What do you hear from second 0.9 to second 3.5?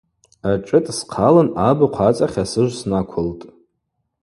схъалын абыхъв ацӏахь асыжв снаквылтӏ.